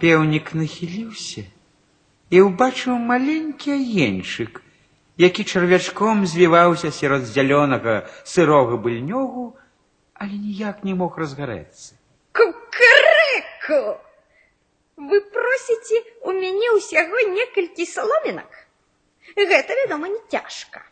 Пеўнік 0.00 0.54
нахіліўся 0.54 1.42
і 2.30 2.40
ўбачыў 2.44 2.98
маленькі 2.98 3.72
агеньчык, 3.72 4.62
які 5.16 5.44
чарвячком 5.44 6.26
звіваўся 6.26 6.92
сярод 6.92 7.24
зялёнага 7.24 8.06
сырога 8.24 8.76
быльнёгу, 8.76 9.56
але 10.14 10.34
ніяк 10.34 10.84
не 10.84 10.94
мог 10.94 11.18
разгарэцца. 11.18 11.96
Кукареку! 12.32 13.98
Вы 14.98 15.20
просіце 15.20 16.02
у 16.22 16.32
мяне 16.34 16.74
ўсяго 16.78 17.22
некалькі 17.32 17.86
саломінак? 17.86 18.50
Гэта, 19.34 19.74
вядома, 19.74 20.08
не 20.08 20.20
цяжка. 20.30 20.82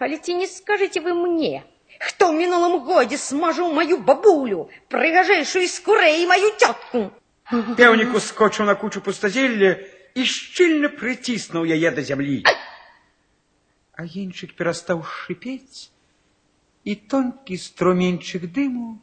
Але 0.00 0.16
ці 0.16 0.34
не 0.34 0.46
скажаце 0.48 1.00
вы 1.04 1.12
мне, 1.14 1.64
хто 2.04 2.30
ў 2.30 2.34
мінулым 2.40 2.80
годзе 2.88 3.20
смажыў 3.20 3.72
маю 3.76 4.00
бабулю, 4.00 4.68
прыгажэйшую 4.88 5.66
з 5.68 5.78
курэй 5.84 6.22
і 6.24 6.28
маю 6.32 6.50
цётку? 6.56 7.10
Пеўнік 7.50 8.14
ускочыў 8.14 8.66
на 8.70 8.74
кучу 8.74 9.02
пустазелля 9.04 9.76
і 10.14 10.24
шчыльна 10.24 10.90
прыціснуў 10.96 11.66
яе 11.66 11.90
да 11.90 12.02
зямлі. 12.02 12.42
Агеньчык 14.00 14.54
перастаў 14.56 15.02
шыпець, 15.04 15.90
і 16.84 16.94
тонкі 16.94 17.56
струменьчык 17.60 18.48
дыму 18.48 18.96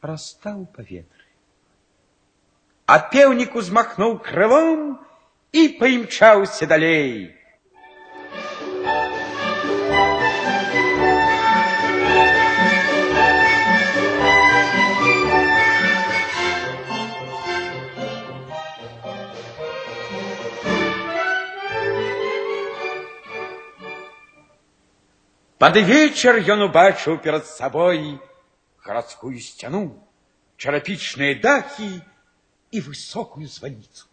растаў 0.00 0.62
у 0.62 0.66
паветры. 0.66 1.26
А 2.86 2.98
пеўнік 3.12 3.56
узмахнуў 3.60 4.18
крылом 4.22 4.96
і 5.52 5.68
паімчаўся 5.80 6.66
далей. 6.70 7.34
Пад 25.60 25.76
вечар 25.76 26.40
ён 26.54 26.68
убачыў 26.68 27.16
перад 27.24 27.46
сабой 27.46 28.20
гарадскую 28.84 29.36
сцяну, 29.40 29.86
чарапічныя 30.60 31.40
дахі 31.40 31.88
і 32.70 32.80
высокую 32.80 33.46
званіцу. 33.48 34.04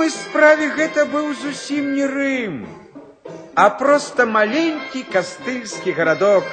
самай 0.00 0.08
справе 0.08 0.68
гэта 0.72 1.04
быў 1.12 1.34
зусім 1.36 1.92
не 1.96 2.06
Рым, 2.08 2.54
а 3.54 3.68
проста 3.80 4.24
маленькі 4.24 5.02
кастыльскі 5.12 5.92
гарадок. 5.98 6.48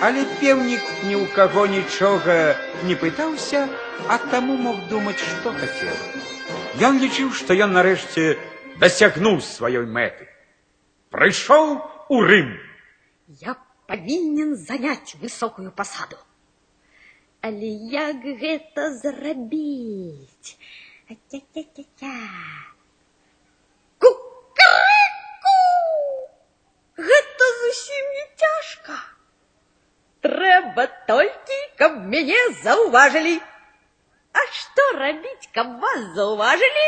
Але 0.00 0.24
пеўнік 0.40 0.80
ні 1.04 1.20
ў 1.20 1.28
каго 1.36 1.66
нічога 1.68 2.56
не 2.88 2.96
пытаўся, 2.96 3.68
а 4.08 4.16
таму 4.32 4.56
мог 4.56 4.80
думаць, 4.88 5.20
што 5.20 5.52
хацеў. 5.52 5.92
Ён 6.80 6.96
лічыў, 7.04 7.28
што 7.36 7.52
ён 7.52 7.76
нарэшце 7.76 8.40
дасягнуў 8.80 9.44
сваёй 9.44 9.84
мэты. 9.84 10.24
Прыйшоў 11.12 11.76
у 12.08 12.22
Рым. 12.24 12.56
Я 13.44 13.60
павінен 13.84 14.56
заняць 14.56 15.20
высокую 15.20 15.68
пасаду. 15.76 16.16
Але 17.44 17.68
як 17.92 18.24
гэта 18.24 18.96
зрабіць? 18.96 20.56
Ця-ця-ця-ця. 21.10 22.14
Кукарэку! 23.98 25.56
Гэта 27.08 27.48
зусім 27.62 28.10
не 28.18 28.24
цяжка. 28.42 28.98
Трэба 30.26 30.86
толькі, 31.08 31.58
каб 31.80 31.96
мяне 32.12 32.40
заўважылі. 32.62 33.36
А 34.32 34.44
што 34.58 34.86
рабіць, 34.98 35.50
каб 35.54 35.72
вас 35.82 36.04
заўважылі? 36.18 36.86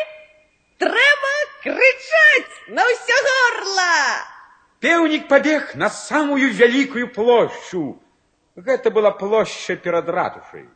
Трэба 0.82 1.32
крычаць 1.64 2.54
на 2.78 2.84
ўсё 2.90 3.18
горла. 3.30 3.96
Пеўнік 4.86 5.26
пабег 5.32 5.74
на 5.74 5.90
самую 5.90 6.52
вялікую 6.60 7.10
плошчу. 7.18 7.82
Гэта 8.54 8.94
была 8.94 9.10
плошча 9.18 9.76
перад 9.76 10.08
ратушай. 10.08 10.66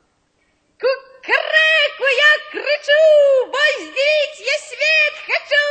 Кукарэку 1.20 2.06
я 2.16 2.32
крычу, 2.52 3.02
вось 3.54 3.86
дивіць 3.96 4.40
я 4.48 4.56
свет 4.68 5.14
хочу, 5.28 5.64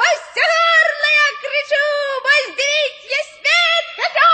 вось 0.00 0.26
горла 0.36 1.10
я 1.14 1.28
крычу, 1.42 1.84
вось 2.26 2.50
дивіць 2.60 3.06
я 3.12 3.22
свет 3.32 3.86
хочу. 3.98 4.32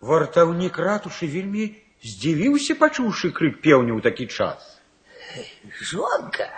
Вартаўнік 0.00 0.78
ратушы 0.78 1.30
вельмі 1.36 1.70
здзівіўся, 2.04 2.74
пачуўшы 2.74 3.30
крык 3.32 3.60
пеўня 3.64 3.94
ў 3.96 4.00
такі 4.02 4.26
час. 4.26 4.80
Жонка, 5.80 6.50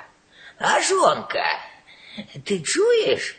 а 0.59 0.81
жонка, 0.81 1.47
ты 2.45 2.63
чуешь? 2.63 3.37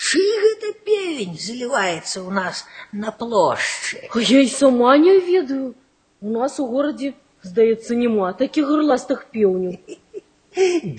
Чый 0.00 0.30
гэта 0.42 0.72
певень 0.84 1.36
заливается 1.38 2.22
у 2.22 2.30
нас 2.30 2.64
на 2.92 3.10
плошчы? 3.12 4.08
А 4.14 4.20
я 4.20 4.40
і 4.40 4.48
сама 4.48 4.96
не 4.96 5.18
ведаю. 5.18 5.74
У 6.20 6.30
нас 6.30 6.58
у 6.60 6.66
горадзе, 6.66 7.12
здаецца, 7.44 7.94
няма 7.94 8.32
такіх 8.32 8.66
горластых 8.68 9.26
пеўняў. 9.32 9.78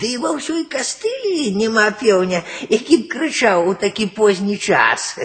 Ды 0.02 0.10
ва 0.24 0.32
ўсёй 0.38 0.64
кастылі 0.72 1.52
няма 1.60 1.92
пеўня, 2.00 2.40
які 2.72 2.98
б 3.04 3.08
крычаў 3.12 3.68
у 3.68 3.74
такі 3.76 4.08
позні 4.16 4.58
час. 4.58 5.20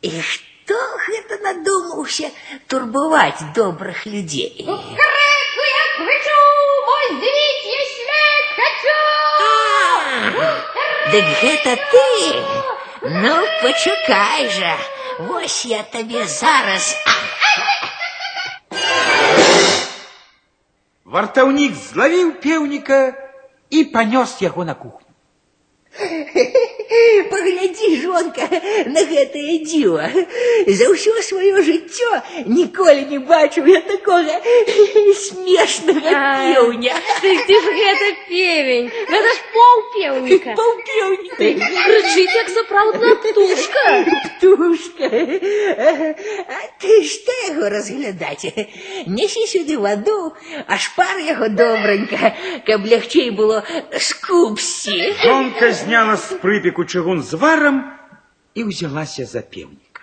І 0.00 0.10
хто 0.30 0.78
гэта 1.06 1.38
надумаўся 1.44 2.30
турбаваць 2.72 3.52
добрых 3.54 4.06
людзей? 4.06 4.64
Кукарэку 4.64 5.62
я 5.68 5.84
крычу, 5.98 6.40
вось 6.88 7.14
дивіць 7.20 7.68
я 7.76 7.82
свет 7.92 8.46
хочу. 8.58 8.98
Дык 11.12 11.26
гэта 11.44 11.76
ты? 11.92 12.08
Ну, 13.04 13.36
пачакай 13.60 14.48
жа, 14.48 14.76
вось 15.28 15.64
я 15.66 15.82
табе 15.82 16.24
зараз. 16.24 16.96
Вартаўнік 21.06 21.72
злавіў 21.74 22.34
пеўніка 22.42 23.00
і 23.70 23.84
панёс 23.94 24.38
яго 24.40 24.64
на 24.64 24.74
кухню. 24.74 25.12
Паглядзі, 27.30 27.88
жонка, 28.00 28.48
на 28.86 29.02
гэтае 29.10 29.58
дзіва. 29.64 30.08
За 30.78 30.88
ўсё 30.88 31.12
сваё 31.26 31.60
жыццё 31.66 32.10
ніколі 32.48 33.04
не 33.12 33.18
бачыў 33.20 33.68
я 33.68 33.80
такога 33.84 34.40
смешнага 35.20 36.16
пеўня. 36.48 36.96
Ты, 37.20 37.36
ты 37.44 37.60
ж 37.60 37.76
гэта 37.76 38.08
певень, 38.28 38.88
гэта 38.88 39.28
ж 39.36 39.45
паўпеўніка. 39.56 40.54
Паўпеўніка. 40.58 41.36
Крычыць, 41.38 42.34
як 42.36 42.48
сапраўдная 42.48 43.14
птушка. 43.24 43.84
Птушка. 44.26 45.10
А 46.48 46.58
ты 46.82 47.02
што 47.08 47.36
яго 47.48 47.68
разглядаць? 47.72 48.46
Несі 49.06 49.46
сюды 49.46 49.78
ваду, 49.78 50.32
а 50.66 50.78
шпар 50.78 51.18
яго 51.18 51.48
добранька, 51.48 52.34
каб 52.66 52.86
лягчэй 52.86 53.30
было 53.30 53.64
скупсці. 53.98 55.14
Жонка 55.22 55.72
зняла 55.72 56.16
з 56.16 56.38
прыпеку 56.42 56.84
чыгун 56.84 57.22
з 57.22 57.38
варам 57.38 57.84
і 58.54 58.68
ўзялася 58.68 59.24
за 59.24 59.42
пеўніка. 59.42 60.02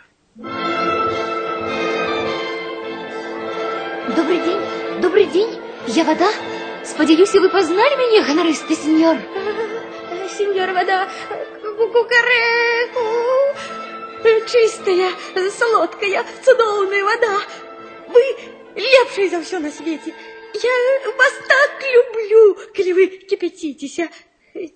Добрый 4.16 4.40
день, 4.42 4.64
добрый 5.02 5.26
день. 5.26 5.54
Я 5.88 6.04
вода. 6.04 6.53
Сподеюсь, 6.86 7.34
вы 7.34 7.50
познали 7.50 7.96
меня, 7.96 8.24
гонористый 8.28 8.76
сеньор. 8.76 9.18
Сеньор 10.38 10.72
вода, 10.72 11.10
кукарэку. 11.78 13.06
Чистая, 14.52 15.12
солодкая, 15.52 16.26
цудоўная 16.44 17.04
вода. 17.04 17.40
Вы 18.08 18.22
лепшая 18.76 19.30
за 19.30 19.40
ўсё 19.40 19.60
на 19.60 19.72
свеце. 19.72 20.14
Я 20.54 20.76
вас 21.18 21.34
так 21.48 21.72
люблю, 21.94 22.58
калі 22.76 22.94
вы 22.94 23.08
кипятитеся. 23.30 24.10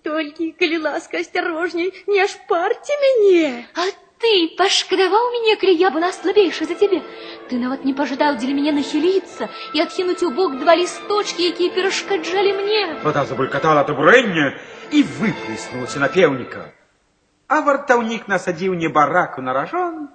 Толькі, 0.03 0.55
калі 0.59 0.77
ласка, 0.77 1.19
осторожней, 1.19 1.91
не 2.07 2.21
ашпарьте 2.23 2.93
мяне. 3.01 3.67
А 3.75 3.89
ты 4.23 4.55
пошкодовал 4.57 5.31
меня, 5.31 5.57
коли 5.57 5.71
я 5.71 5.91
была 5.91 6.11
слабейшая 6.13 6.67
за 6.67 6.75
тебя. 6.75 7.01
Ты 7.49 7.57
нават 7.59 7.83
не 7.83 7.93
пожадал 7.93 8.37
для 8.37 8.53
меня 8.53 8.71
нахилиться 8.71 9.49
и 9.73 9.81
откинуть 9.81 10.23
у 10.23 10.31
бок 10.31 10.57
два 10.59 10.75
листочки, 10.75 11.43
якія 11.43 11.69
перашкаджалі 11.69 12.53
мне. 12.53 12.99
Вода 13.03 13.25
забулькатала 13.25 13.81
ад 13.81 13.89
абурэння 13.89 14.55
і 14.91 15.03
выплеснулася 15.03 15.99
на 15.99 16.07
пеўніка. 16.07 16.71
А 17.47 17.59
вартаўнік 17.61 18.27
насадзіў 18.27 18.73
небараку 18.79 19.41
на 19.41 19.53
ражон 19.53 20.07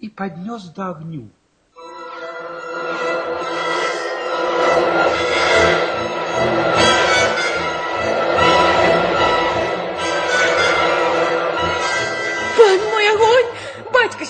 і 0.00 0.08
паднёс 0.08 0.72
да 0.74 0.90
агню. 0.96 1.28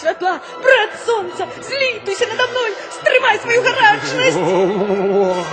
святла, 0.04 0.40
брат 0.62 0.90
солнца, 1.04 1.48
злитуйся 1.60 2.26
надо 2.26 2.46
мной, 2.48 2.70
стрымай 2.92 3.38
свою 3.38 3.62
гарачнасць. 3.62 4.36
О, 4.36 5.44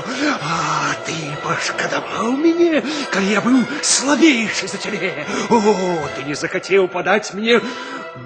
а 0.41 0.93
ты 1.05 1.15
пашкадаваў 1.43 2.37
мяне, 2.37 2.83
калі 3.11 3.31
я 3.31 3.41
быў 3.41 3.63
слабейшы 3.81 4.67
за 4.67 4.77
цябе. 4.77 5.25
О, 5.49 5.61
ты 6.15 6.23
не 6.23 6.35
захацеў 6.35 6.87
падаць 6.87 7.33
мне 7.33 7.61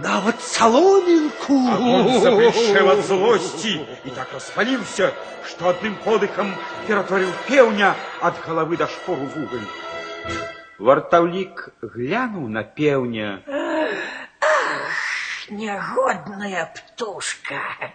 нават 0.04 0.42
саломінку. 0.42 1.54
Он 1.54 2.20
заблішчэў 2.22 2.92
ад 2.94 3.04
злосці 3.06 3.74
і 4.06 4.16
так 4.16 4.34
распаліўся, 4.34 5.12
што 5.48 5.72
адным 5.74 5.96
подыхам 6.06 6.54
ператварыў 6.88 7.32
пеўня 7.48 7.96
ад 8.22 8.40
галавы 8.46 8.78
да 8.78 8.88
шпору 8.88 9.28
вугаль. 9.36 9.68
Вартаўнік 10.80 11.70
глянуў 11.82 12.48
на 12.48 12.64
пеўня. 12.64 13.42
Нягодная 15.50 16.66
птушка. 16.76 17.92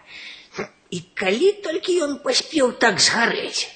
І 0.90 1.00
калі 1.14 1.52
толькі 1.64 1.98
ён 2.06 2.18
паспеў 2.22 2.72
так 2.78 3.00
згарэць. 3.00 3.68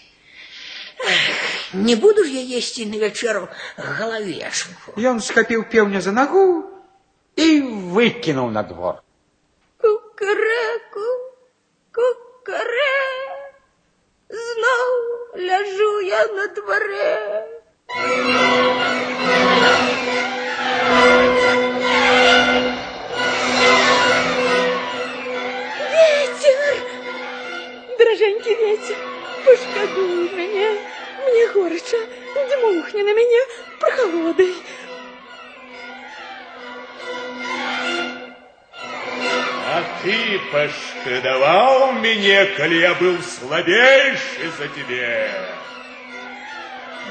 Эх, 1.00 1.50
Не 1.72 1.96
буду 1.96 2.24
ж 2.24 2.30
я 2.30 2.58
есці 2.58 2.86
на 2.86 2.98
вячэру 2.98 3.48
галавешку. 3.76 4.94
Ён 4.98 5.20
схапіў 5.22 5.64
пеўня 5.70 6.00
за 6.00 6.12
нагу 6.12 6.66
і 7.36 7.48
выкінуў 7.94 8.50
на 8.50 8.62
двор. 8.66 9.00
Кукарэку, 9.80 11.06
кукарэ, 11.94 12.98
зноў 14.28 14.88
ляжу 15.46 15.92
я 16.10 16.26
на 16.34 16.46
дварэ. 16.58 17.14
Ветер, 21.00 21.43
дроженький 28.44 28.54
ветер, 28.54 28.96
пошкадуй 29.44 30.30
мяне, 30.30 30.78
мне 31.24 31.48
горача, 31.52 31.96
дмухни 32.34 33.02
на 33.02 33.14
мяне 33.14 33.40
прохалодай. 33.80 34.54
А 39.72 39.84
ты 40.02 40.40
пашкадаваў 40.52 41.92
мяне, 42.00 42.44
калі 42.56 42.80
я 42.80 42.94
быў 42.94 43.16
слабейшы 43.22 44.50
за 44.58 44.68
цябе. 44.68 45.30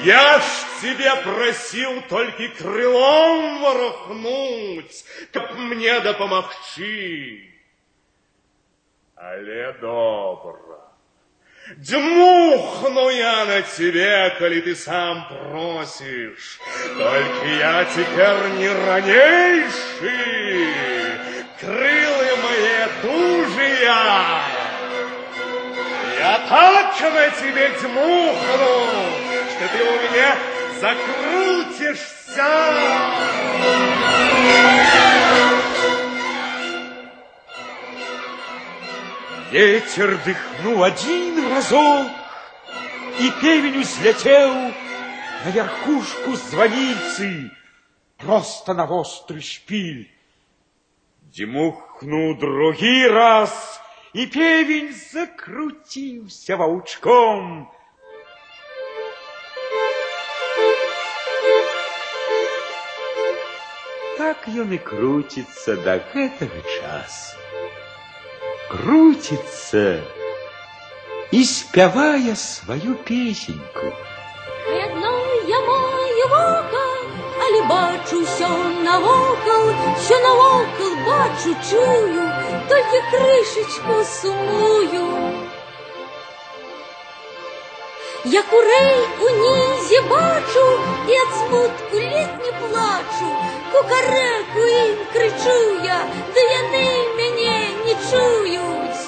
Я 0.04 0.40
ж 0.40 0.44
тебя 0.82 1.16
просил 1.18 2.02
только 2.08 2.50
крылом 2.58 3.62
ворохнуть, 3.62 5.06
каб 5.32 5.56
мне 5.58 6.00
допомогчи. 6.02 7.46
Але 9.16 9.74
добра. 9.82 10.83
Дмухну 11.67 13.09
я 13.09 13.47
на 13.47 13.63
тебе, 13.63 14.37
коли 14.39 14.61
ты 14.61 14.77
сам 14.77 15.27
просишь. 15.29 16.61
Только 16.99 17.47
я 17.59 17.87
теперь 17.87 18.51
не 18.59 18.69
ранейший, 18.69 20.69
крылы 21.59 22.37
мои 22.43 22.85
дужия. 23.03 24.43
Я 26.19 26.39
так 26.51 27.01
на 27.01 27.31
тебе 27.31 27.71
дмухну, 27.81 28.87
что 29.49 29.65
ты 29.73 29.81
у 29.85 29.97
меня 30.03 30.37
закрутишься. 30.83 32.53
Ветер 39.51 40.19
дыхнул 40.25 40.83
один 40.83 41.53
разок, 41.53 42.09
И 43.21 43.31
певень 43.41 43.81
взлетел 43.81 44.53
на 45.45 45.51
верхушку 45.51 46.33
звоницы, 46.33 47.51
Просто 48.19 48.75
на 48.75 48.85
острый 48.87 49.43
шпиль. 49.43 50.11
Дмухнул 51.37 52.37
другий 52.37 53.07
раз, 53.07 53.81
И 54.13 54.27
певень 54.27 54.95
закрутился 55.13 56.57
волчком. 56.57 57.71
Так 64.17 64.47
ён 64.49 64.71
і 64.73 64.79
круціцца 64.79 65.75
да 65.85 65.99
гэтага 66.15 66.61
часу 66.77 67.35
крутится 68.70 70.02
и 71.32 71.44
спевая 71.44 72.36
свою 72.36 72.96
песеньку. 72.96 73.94
Одно 74.86 75.24
я 75.48 75.60
маю 75.62 76.28
вока, 76.30 76.90
але 77.42 77.62
бачу 77.64 78.24
все 78.24 78.48
навокал, 78.84 79.74
що 80.06 80.20
навокал 80.20 80.96
бачу, 81.06 81.56
чую, 81.70 82.32
тільки 82.70 83.04
кришечку 83.12 84.04
сумую. 84.22 85.20
Я 88.26 88.44
курей 88.44 89.08
у 89.22 89.30
нізі 89.30 90.02
бачу, 90.10 90.80
і 91.08 91.12
от 91.12 91.34
смутку 91.38 91.96
літні 92.00 92.52
плачу, 92.60 93.36
кукареку 93.72 94.60
їм 94.60 94.98
кричу 95.14 95.84
я, 95.84 96.06
да 96.34 96.40
яни 96.40 97.08
мене 97.18 97.33
не 97.94 97.94
чують. 98.10 99.02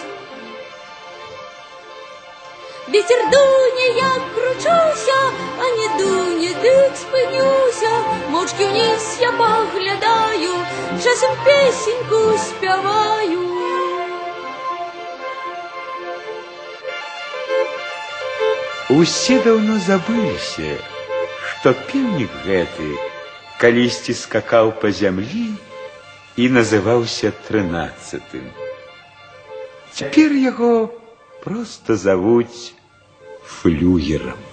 Вітер 2.89 3.29
дуне, 3.31 3.87
я 3.95 4.11
кручуся, 4.35 5.31
а 5.59 5.63
не 5.63 5.87
дуне, 5.97 6.53
дик 6.61 6.95
спинюся, 6.95 7.91
мовчки 8.29 8.65
вниз 8.65 9.17
я 9.19 9.31
поглядаю, 9.31 10.53
часом 11.03 11.35
песеньку 11.45 12.37
спяваю. 12.37 13.51
Усе 18.89 19.39
даўно 19.39 19.77
забыліся, 19.79 20.75
што 21.47 21.71
пеўнік 21.87 22.33
гэты 22.43 22.89
калісьці 23.61 24.13
скакаў 24.19 24.73
па 24.81 24.91
зямлі 24.91 25.45
і 26.35 26.49
называўся 26.57 27.31
трынаццатым. 27.47 28.51
Цяпер 29.96 30.32
яго 30.36 30.72
проста 31.40 31.96
завуць 31.96 32.76
флюгерам. 33.40 34.45